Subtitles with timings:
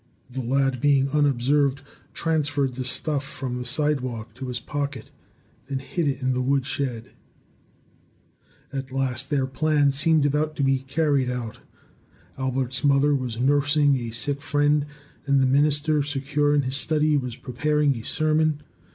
[0.31, 5.11] The lad, being unobserved, transferred the stuff from the sidewalk to his pocket,
[5.69, 7.11] then hid it in the wood shed.
[8.73, 11.59] At last their plan seemed about to be carried out.
[12.35, 14.87] Albert's mother was nursing a sick friend,
[15.27, 18.63] and the minister, secure in his study, was preparing a sermon.